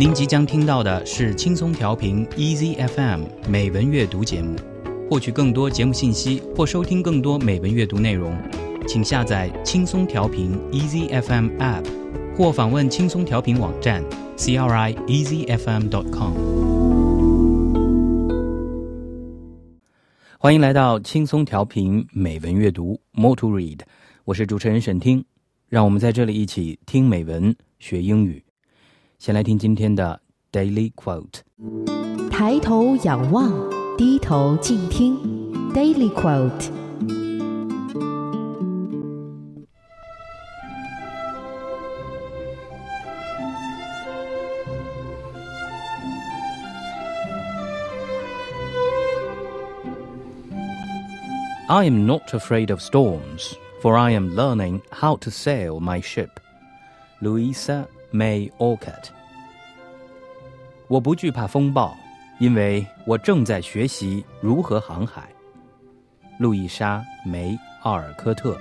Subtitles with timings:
[0.00, 4.56] 您即将听到的是轻松调频 Easy FM 美文阅读节目。
[5.10, 8.34] 获取更多节目信息或收听更多美文阅读内容，
[8.88, 11.84] 请下载轻松调频 Easy FM App，
[12.34, 14.02] 或访问轻松调频网站
[14.38, 16.32] crieasyfm.com。
[20.38, 23.80] 欢迎来到轻松调频美文阅读 More to Read，
[24.24, 25.22] 我是主持人沈听，
[25.68, 28.42] 让我们在这里一起听美文学英语。
[29.19, 31.41] 先来听今天的 Daily Quote：
[32.29, 33.51] 抬头仰望，
[33.97, 35.17] 低头静听。
[35.73, 36.71] Daily Quote。
[51.67, 56.29] I am not afraid of storms, for I am learning how to sail my ship.
[57.21, 59.08] Louisa May orcutt。
[60.88, 61.96] 我不惧怕风暴，
[62.38, 65.28] 因为我正在学习如何航海。
[66.38, 67.52] 路易莎·梅·
[67.82, 68.58] 奥尔科特。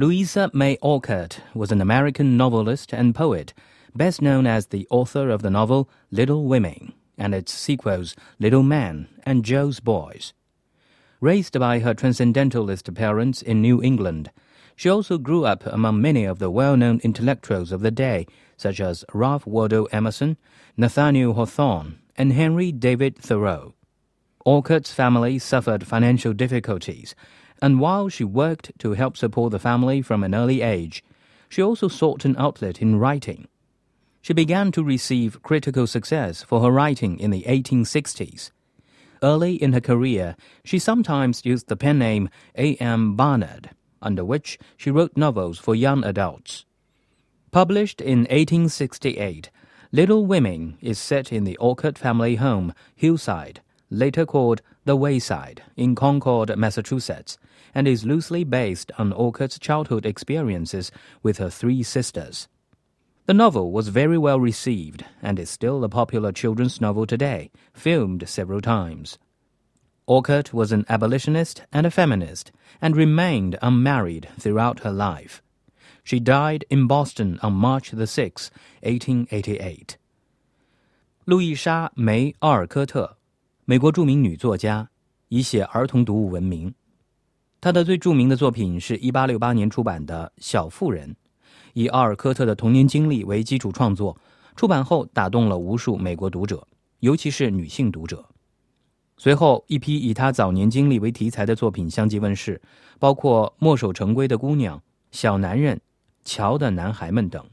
[0.00, 3.52] Louisa May Alcott was an American novelist and poet,
[3.96, 9.08] best known as the author of the novel Little Women and its sequels Little Men
[9.24, 10.34] and Jo's Boys.
[11.20, 14.30] Raised by her transcendentalist parents in New England,
[14.76, 18.24] she also grew up among many of the well-known intellectuals of the day,
[18.56, 20.36] such as Ralph Waldo Emerson,
[20.76, 23.74] Nathaniel Hawthorne, and Henry David Thoreau.
[24.46, 27.16] Alcott's family suffered financial difficulties,
[27.60, 31.02] and while she worked to help support the family from an early age,
[31.48, 33.48] she also sought an outlet in writing.
[34.20, 38.50] She began to receive critical success for her writing in the 1860s.
[39.22, 43.16] Early in her career, she sometimes used the pen name A.M.
[43.16, 43.70] Barnard,
[44.00, 46.64] under which she wrote novels for young adults.
[47.50, 49.50] Published in 1868,
[49.90, 55.94] Little Women is set in the Alcott family home, Hillside, later called The Wayside, in
[55.94, 57.38] Concord, Massachusetts,
[57.74, 60.90] and is loosely based on Alcott's childhood experiences
[61.22, 62.48] with her three sisters.
[63.26, 68.28] The novel was very well received and is still a popular children's novel today, filmed
[68.28, 69.18] several times.
[70.06, 72.50] Orcutt was an abolitionist and a feminist,
[72.80, 75.42] and remained unmarried throughout her life.
[76.02, 78.50] She died in Boston on March the 6th,
[78.82, 79.98] 1888.
[81.26, 83.17] 路易莎·梅·阿尔科特
[83.70, 84.88] 美国著名女作家，
[85.28, 86.72] 以写儿童读物闻名。
[87.60, 91.10] 她的最著名的作品是1868年出版的《小妇人》，
[91.74, 94.16] 以奥尔科特的童年经历为基础创作，
[94.56, 96.66] 出版后打动了无数美国读者，
[97.00, 98.24] 尤其是女性读者。
[99.18, 102.62] 随后，一批以她早年经历为题材的作品相继问世，
[102.98, 104.78] 包括《墨守成规的姑娘》
[105.10, 105.76] 《小男人》
[106.24, 107.44] 《乔的男孩们》等。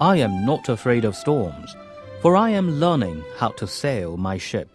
[0.00, 1.74] I am not afraid of storms,
[2.20, 4.66] for I am learning how to sail my ship.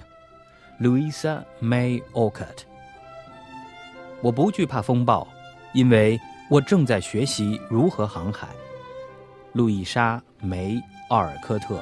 [0.79, 2.63] Louisa May Alcott。
[4.22, 5.27] 我不惧怕风暴，
[5.73, 6.19] 因为
[6.50, 8.47] 我正在学习如何航海。
[9.53, 11.81] 路易莎·梅·奥尔科特。